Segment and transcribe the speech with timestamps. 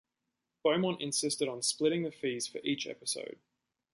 [0.63, 3.37] Beaumont insisted on splitting the fees for each episode.